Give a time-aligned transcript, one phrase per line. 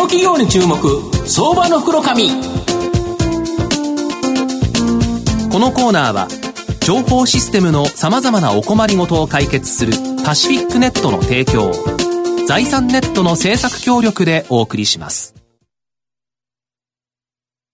[0.00, 0.78] の企業に注目
[1.28, 2.08] 相場の袋こ
[5.58, 6.26] のコーナーは
[6.80, 9.92] 情報システムのさまざまなお困りごとを解決する
[10.24, 11.70] パシフィックネットの提供
[12.46, 15.39] 財産ネットの政策協力でお送りします。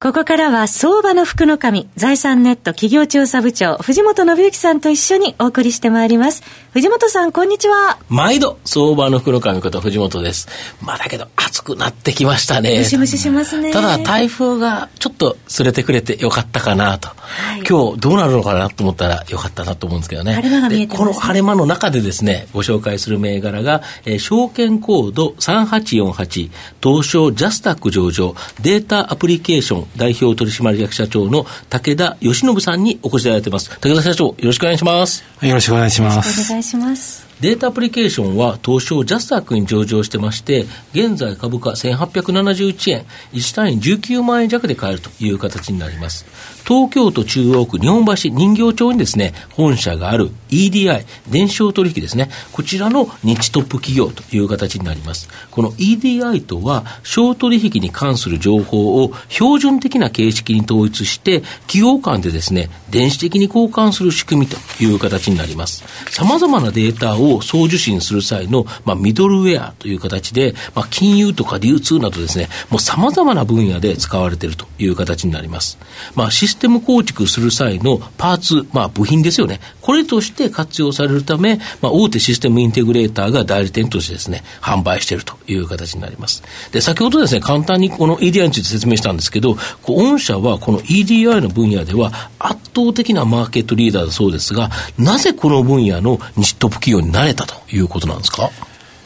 [0.07, 6.45] ここからは相場の福の神、財産ネット企業調査部長、藤本信之さんと一緒にお送りしてまいります。
[6.75, 7.99] 藤本さん、こんにちは。
[8.09, 10.47] 毎度、相場の福の神こと藤本です。
[10.81, 12.79] まあだけど、暑くなってきましたね。
[12.79, 13.73] ムシムシしますね。
[13.73, 17.09] ただ、台風がちょっとすれてくれてよかったかなと。
[17.09, 20.35] はい、今日、どうなるのかなと思ったらよかったなと思うんですけどね。
[20.35, 26.51] 晴れ間が見えてこの晴れ間の中でですね、ご紹介する銘柄が、えー、証券コード3848、
[26.81, 33.71] 東証ジャスタック上場、データアプリケーション代表取締役社長の武田義信さんにお越しいただいています。
[33.81, 35.25] 武田社長、よろしくお願いします。
[35.43, 36.51] よろしくお願いします。
[36.51, 37.27] お願いします。
[37.41, 46.25] データアプリケーションは東証ジャスタックに上場してまして、現在株価1871円、1単位19万円弱で買えるという形になります。
[46.67, 55.29] 東京都中央区日本橋人形町にですね、本社がある EDI、電商取引ですね、こちらの日トップ企業という形になります。
[55.51, 65.85] この EDI とは、小取引に関する情報を標準的な形式に統一して、企業間でですね、電子的に交換する仕組みという形になります。
[66.11, 75.79] 様々なデータを送受信する際の、まあ、ミドルウェアという形で、まあ、金融とか流通などですね、もう様々な分野で使われているという形になります。
[76.15, 79.61] まあ、システム構築する際のパーツ、まあ、部品ですよね。
[79.81, 86.43] これとして活用されるため、まあ、大手システムインテグレーターが代理店としてですね、販売しているという形になります。
[86.73, 98.51] で、先ほどですね、簡単にこの EDI について説明したんですけど、御社はこの EDI の分野では圧倒的なマーケットリーダーだそうですが、なぜこの分野の日トップ企業になれたということなんですか？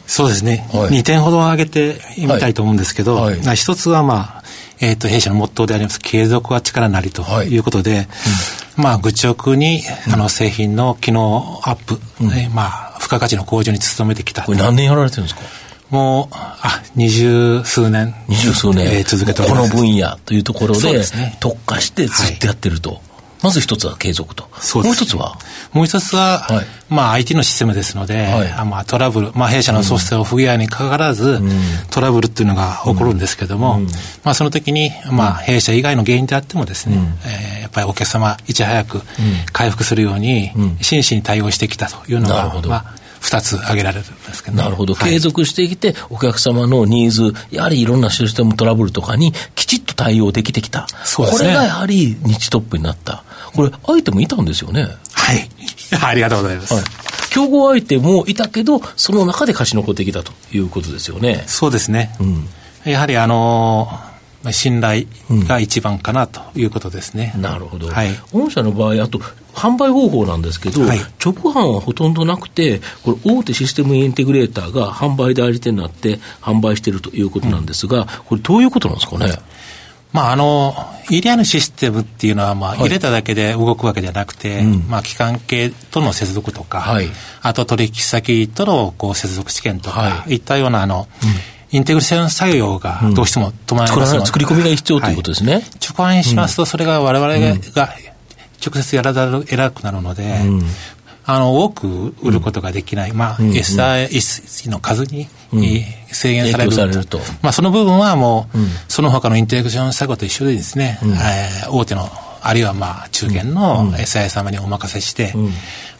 [0.07, 3.39] そうですね、はい、2点ほど挙げてみたいと思うんですけど、はい。
[3.39, 4.43] はい、一つは、まあ
[4.81, 7.57] えーと、弊社のモットーであります継続は力なりとい。
[7.57, 8.07] うことで、はい
[8.77, 14.41] うん、まあ、愚直に、あの製品の機能アップ、うん、えー、まあ、付加価値の向上に努めてきた。
[14.41, 15.41] これ何年やられてるんですか？
[15.91, 18.13] もう、あ、二十数年。
[18.27, 18.87] 二十数年。
[18.87, 19.71] えー、続けております。
[19.71, 22.89] この分野というところで、ね、特化してずっとやってると。
[22.89, 22.99] はい
[23.41, 24.47] まず一つは継続と。
[24.59, 25.37] そうです、もう一つは？
[25.73, 31.49] もう一つは、はい、まあ IT のシステムですので、はい、まあトラブル、まあ弊社のソフトウェア不具合にかかわらず、うん、
[31.89, 33.85] トラブルっていうのが起こるんですけども、うん、
[34.23, 39.01] まあその時に、まあ弊社以外の原因であってもですね、うん、えー、やっぱりお客様いち早く
[39.51, 44.95] 回復するように、真摯に対応してきたというのが、まあ二つ挙げられるんですけど、ね、なるほど。
[44.95, 50.87] 継続してきて、お客様のニーズ、やはりいろんなシステムトラブルとかにきちっと対応できてきた。
[51.05, 51.49] そうですね。
[51.49, 53.23] これがやはり日トップになった。
[53.55, 54.87] これ、アイテムいたんですよね。
[55.13, 55.49] はい。
[56.03, 56.73] ありがとうございます。
[56.73, 56.83] はい
[57.31, 61.45] 競合相手もいたけど、その中で勝ち残ってきたということですよね。
[61.47, 62.13] そうですね。
[62.19, 62.49] うん、
[62.83, 65.05] やはりあのー、信頼
[65.47, 67.31] が一番かなということですね。
[67.35, 67.87] うん、なるほど。
[67.87, 68.09] はい。
[68.33, 69.19] 御社の場合、あと、
[69.53, 79.31] 販売方法なんですけど、はい、直販はほとんどなくて、これ、大手システムインテグレーターが販売代理店になって販売しているということなんですが、これ、どういうことなんですかね？
[80.13, 80.73] まあ、あの、
[81.09, 87.09] EDI のシステムっていうのは、まあ、入れただけで動くわけじゃなくて、はい、まあ、機関系との接続とか、はい、
[87.41, 91.07] あと取引先とのこう接続試験とか、はい、いったような、あの、
[91.71, 95.63] うん、インテグレーション作業がどうしても止まらない、うん、作り込みが必要ということですね。
[95.81, 97.33] 直販しますと、それが我々
[97.73, 97.89] が、
[98.63, 100.63] 直接やらざるを得なくなるので、うん、
[101.25, 105.27] あの、多く売ることができない、まあ、うん、SIS の数に、
[106.11, 106.71] 制限される。
[106.71, 107.19] されると。
[107.41, 112.09] まあ、その部分はもう、その他のインテグレーション作業と一緒でですね、えー、大手の、
[112.41, 115.33] あるいはまあ、中堅の SI 様にお任せして、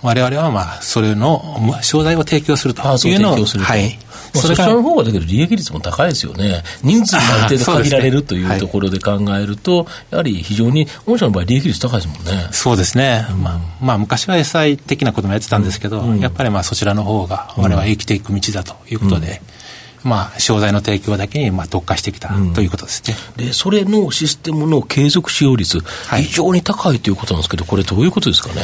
[0.01, 3.99] 我々はまあ、それの商材を提供するというのを、はい。
[4.33, 6.63] それからの方がだけど利益率も高いですよね。
[6.83, 12.47] 人数がある程度 限られるというところで考えると、やはり非常に、御社の場合利益率高いですもんね。
[12.51, 13.25] そうですね。
[13.41, 19.41] まあ、まあ、昔は SI 的なこともやってたんですけど、やっぱりまあそちらの方が我々は生きていく道だということで、
[20.03, 23.15] まあ、商材の提供だけにまあ特化してきた、ということですね。
[23.37, 28.61] で、それのシステムの継続使用率、非常に高いということなんですけど、これどういうことですかね？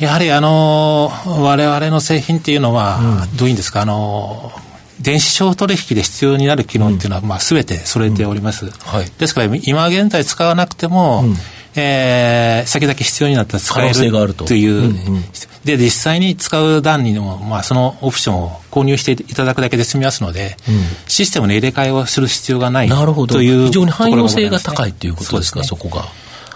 [0.00, 4.52] やはりあの、我々の製品っていうのは、どういうんですか、あの、
[5.00, 8.70] 電子商取引で必要になる機能っていうのは、まあ、すべて揃えております。
[8.70, 11.36] はい、ですから、今現在使わなくても、うん、
[11.76, 15.24] えー、先々必要になったら使えるという、うんうん、
[15.64, 20.74] で、実際に使う段にも、まあ、そのオプションを購入していただくだけで済みますので、うん、
[21.08, 23.36] システムの入れ替えをする必要がないなるほど。
[23.36, 26.04] という非常に汎用性が高いということですか、そ、ね,、こが。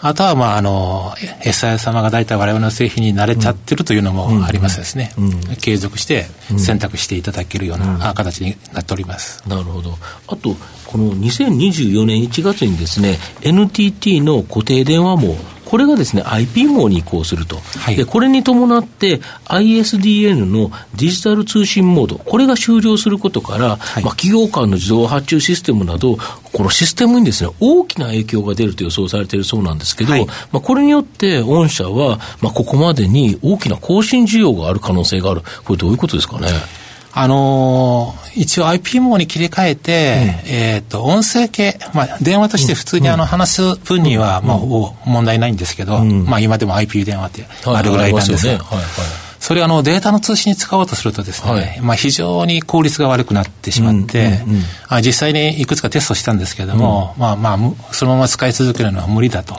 [0.01, 1.13] あとは、まあ、あの、
[1.43, 5.13] SI 様が大体我々の製品に慣れちゃってるというのもありますですね。
[5.61, 6.27] 継続して
[6.57, 9.43] 選択していただけるような形になっております。
[9.49, 9.99] なるほど。
[10.29, 10.57] あと、
[10.87, 15.37] この2024年1月にですね、NTT の固定電話網、
[15.69, 17.59] これがですね、IP 網に移行すると。
[17.79, 26.17] はい、で、これに伴って ISDN のデジタル通信モード、これが終了することから、はい、まあ、企業間の自動発注システムなど、
[26.55, 35.43] このシステムにですね、大きな影響が出ると予想されているそうなんですけど、はい、まあ、これによって御社は、まあ、ここまでに大きな更新需要がある可能性がある。
[35.65, 36.49] これどういうことですかね？
[37.13, 48.85] あのー、一応 IP 網に切り替えて、うん、えっ、と、音声系、まあ、電話として普通にあの、話す分には、まあ、問題ないんですけど、まあ、今でも IP 電話ってあるぐらいなんですが、はいはい
[49.39, 59.55] それあのデータの通信に使おうとするとですね、はい、まあ非常に効率が悪くなってしまって、うんうんうん、あ実際にいくつかテストしたんですけれども、うん、まあまあ、そのまま使い続けるのは無理だと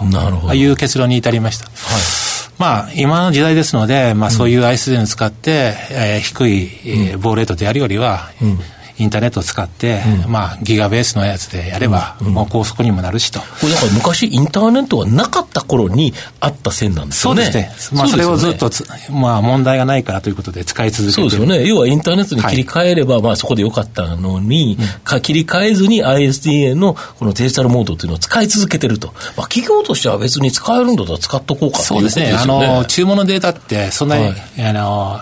[0.53, 1.65] いう結論に至りました。
[1.65, 2.28] はい
[2.59, 8.59] まあ、今の時代ですので、まあ、そういう ISDN を使って、うん、えー、低い、えー、棒レートでやるよりは、うん
[8.99, 13.39] インターネットを使って、うん、まあ、ギガベースのやつでやれば、もう高速にもなるしと。
[13.39, 17.43] これだから昔、インターネットがなかった頃にあった線なんですよね。
[17.43, 17.97] そうですね。
[17.97, 18.69] まあ、それをずっと
[19.11, 21.65] まあ、問題がないからということで使い続けてそうですよね。
[21.65, 29.13] 要はインターネットに切り替えれば、はい、まあ、そこでよかったのに、うん、切り替えずに ISDN のこのデジタルモードというのを使い続けてると。
[29.37, 32.31] まあ、企業としては別に使えるんだったら使っとこうかということですよね。
[32.31, 32.53] そうですね。
[32.53, 34.35] あの、注文のデータって、そんなに、はい、
[34.65, 35.21] あの、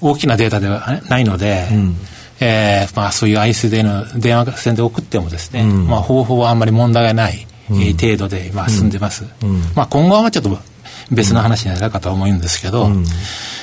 [0.00, 1.96] 大きなデータではないので、うん
[2.40, 8.90] えーまあ、そういう ISD の電話線で送ってもですね、うん、まあ、方法はあんまり問題がない、うん、程度で今進ん。
[8.90, 9.24] でます。
[9.42, 10.58] うん、まあ、今後はちょっと
[11.10, 13.04] 別の話になるかと思うんですけど、うん、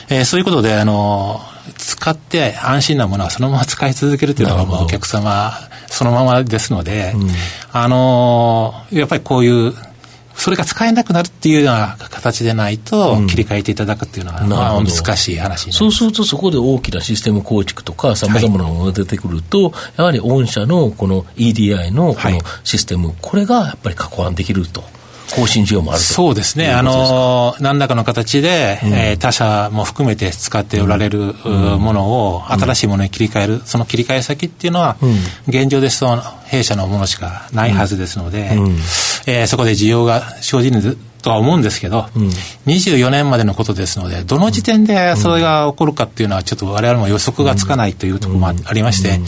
[0.09, 1.41] えー、そういうことで、あの、
[1.77, 5.53] 使って安心なものはそのまま使い続けるというのがお客様
[5.87, 7.13] そのままですので、
[7.71, 9.73] あの、やっぱりこういう
[10.43, 24.83] それが使えなくなるっていうような形でないと、切り替えていただくっていうのは、まあ、難しい話そうすると、そこで大きなシステム構築とか、さまざまなものが出てくると、はい、やはり御社のこの EDI のこのシステム、はい、これがやっぱり加工案できると。
[25.35, 35.15] 更新需要もあるそうですね、あの何らかの形で、うん、えー、他社も含めて使っておられる、うん、ものを新しいものに切り替える、その切り替え先っていうのは、うん、
[35.47, 36.15] 現状ですと、
[36.45, 38.71] 弊社のものしかないはずですので、うん、
[39.25, 42.27] えー、そこで需要が生じるとは思うんですけど、うん、
[42.67, 49.19] 24年までのことですので、どの時点でそれが起こるかっていうのは、ちょっとわれわれも予測がつかないというところもありまして、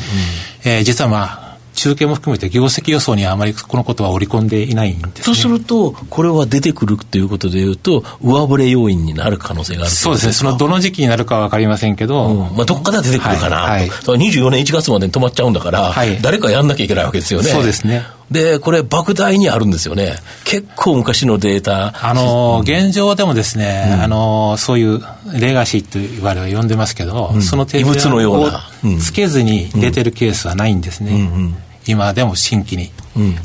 [0.65, 1.44] えー、実はまあ、
[1.75, 13.79] 中継も含めて業績予想にはあまりこのことは織り込んでいないんです、ね、とすると、これは出てくるということでいうと、上振れ要因になる可能性があるそうですね、そのどの時期になるかは分かりませんけど、うん、まあ、どっかで出てくるかなと、はい。
[13.81, 17.49] はい、24年1月までに止まっちゃうんだから、はい、誰かやんなきゃいけないわけですよね。
[17.49, 18.05] そうですね。
[18.31, 20.15] で、これ、莫大にあるんですよね。
[20.45, 21.93] 結構昔のデータ。
[22.01, 25.01] あの、現状でもですね、うん、あの、そういう
[25.33, 28.67] レガシーと言われは呼んでますけど、うん、その異物のような。
[28.99, 31.11] つけずに出てるケースはないんですね。
[31.11, 31.55] うんうん。
[31.87, 33.35] 今でも新規に、うん、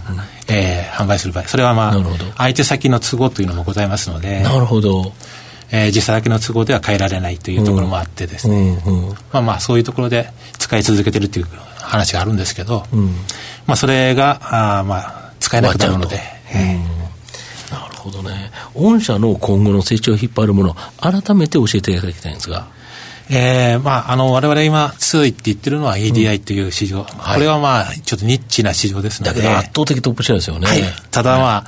[0.48, 1.94] えー、販売する場合、それはまあ、
[2.38, 5.12] 相手先の都合というのもございますので、なるほど。
[5.72, 10.28] えー、自社だけの都合では変えられないというところもあってですね、うんうん、まあまあそういうところで
[10.58, 11.46] 使い続けてるという
[11.78, 13.14] 話があるんですけど、うん、
[13.66, 16.20] まあそれが、あまあ使えなくなるので、
[17.70, 18.50] なるほどね。
[18.74, 22.66] 御社の今後の成長を引っ張るもの、改めて教えていただきたいんですが。
[23.32, 26.98] えー、まあ、あの、我々今、強いって言ってるのは EDI という市場。
[26.98, 27.04] うん。
[27.04, 29.40] はい、これはまあ、ちょっとニッチな市場ですので。
[29.40, 30.66] だけど圧倒的トップシェアですよね。
[30.66, 31.64] はい、ただまあ、はい、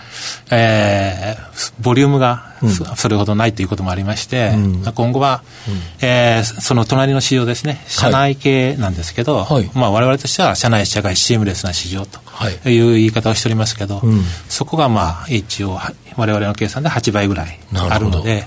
[0.51, 2.53] えー、ボリュームが
[2.97, 12.21] それほどないということもありまして、うん、今後は、うん、えー、その隣の市場ですね、社内系なんですけど、はい、まあ、我々としては社内社外シームレスな市場と
[12.71, 12.81] い。
[12.81, 15.79] う言い方をしておりますけど、うん、そこがまあ、一応、
[16.17, 18.47] 我々の計算で8倍ぐらいあるので、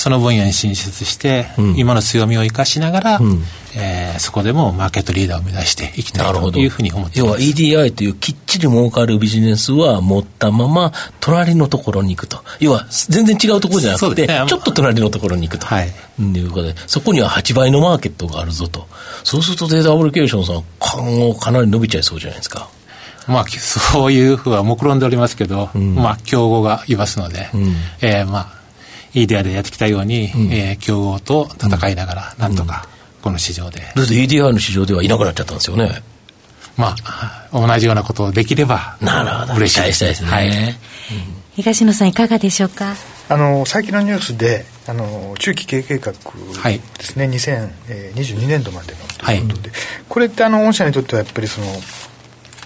[0.00, 3.42] その分野に進出して、うん、今の強みを生かしながら、うん、
[3.76, 7.28] えー、そこでもマーケットリーダーを目指していきたいというふうに思っています。
[7.28, 12.42] 要は EDI というきっちり儲かるビジネスは持ったまま、隣のところに行くと。
[12.60, 15.66] 要は、全然違うところじゃなくて、ね、ちょっと隣のところに行くと。
[15.66, 15.92] はい。
[16.18, 18.86] いうことで、そこには8倍のマーケットがあるぞと。
[19.22, 22.70] そうするとデータアプリケーションさん、今後かなり伸びちゃいそうじゃないですか。
[23.26, 28.59] まあ、そういうふうは目論んでおりますけど、うん、まあ、競合がいますので、うん、えー、まあ、
[29.14, 32.88] いい出会いでやってきたように、うん、えー、競合と戦いながら、なんとか、
[33.22, 33.80] この市場で。
[33.80, 36.02] だって EDI の市場ではいなくなっちゃったんですよね。
[36.76, 39.54] まあ、同じようなことをできれば、なるほど。
[39.54, 40.30] 嬉しいですね。
[40.30, 40.50] はい、
[41.56, 42.94] 東野さん、いかがでしょうか？
[43.28, 51.66] あの最近のニュースであの中期経営計画ですね、はい、2022年度までのということで、はい、これってあの御社にとってはやっぱりその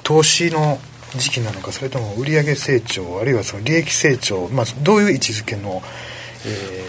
[0.05, 0.79] 投資の
[1.19, 6.24] 時期なのかそれとも売上成長あるいはその利益成長、まあ、どういう位置づけのえー、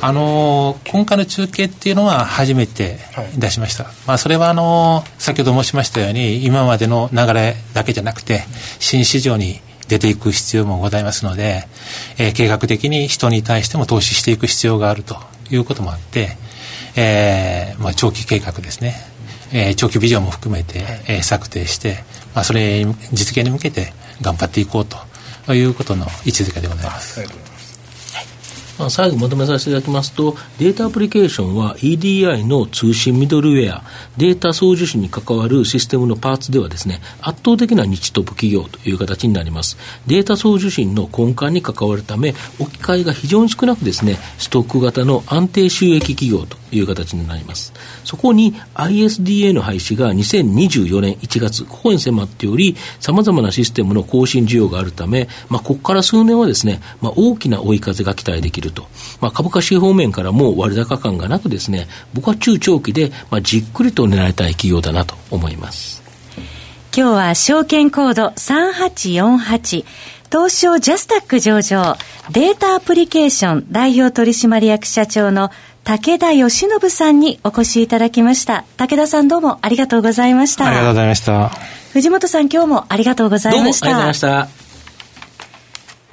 [0.02, 2.98] あの今回の中継っていうのは初めて
[3.38, 8.44] 出しました、はい、まあ、それはあの先ほど申しましたように今までの流れだけじゃなくて
[8.80, 11.68] 新市場に出ていく必要もございますので、
[12.18, 15.16] えー、計画的に人に対しても投資していく必要があると
[15.52, 16.30] いうこともあって、
[16.96, 18.96] えーまあ、長期計画ですね、
[19.54, 22.84] えー、長期ビジョンも含めて、えー、策定して、まあ、それ
[23.14, 27.55] 実現に向けて頑張っていこうということの位置づけでございます。
[28.78, 33.84] まあ、最後まとめさせていただきますと、データアプリケーションは EDI の通信ミドルウェア、
[34.18, 39.78] データ送受信に関わるシステムのパーツではですね、圧倒的な日トップ企業という形になります。
[40.08, 47.72] データ送受信の根幹に関わるため、置き換えが非常に少なくですね、ストック型の安定収益企業という形になります。
[48.04, 58.88] そこに ISDA の廃止が2024年1月、ここに迫っており、様々なシステムの更新需要があるため、まあ、ここから数年はですね、まあ、大きな追い風が期待できるると。
[59.22, 66.04] まあ、株価指方面からも割高感がなくですね、僕は中長期で、まあ、じっくりと狙いたい企業だなと思います。
[66.96, 69.86] 今日は証券コード3848
[70.32, 71.98] 東証ジャスタック上場
[72.32, 75.52] データアプリケーション代表取締役社長の
[75.86, 78.66] 武田義信さんにお越しいただきました。
[78.76, 80.66] 武田さんどうもありがとうございました。
[80.66, 81.50] ありがとうございました。
[81.94, 83.86] 藤本さん今日もありがとうございました。
[83.86, 84.65] どうもありがとうございました。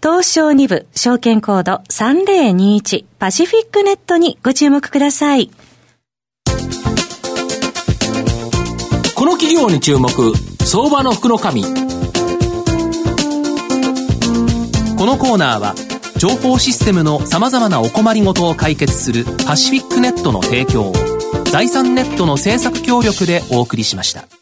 [0.00, 5.50] 東証2部証券コード3021パシフィックネットにご注目ください。
[9.16, 10.08] この企業に注目、
[10.64, 11.64] 相場の福の神。
[11.64, 11.68] こ
[15.06, 15.74] のコーナーは、
[16.16, 20.92] 情報システムの様々なお困りごとを解決するパシフィックネットの提供を、
[21.50, 24.37] 財産ネットの政策協力でお送りしました。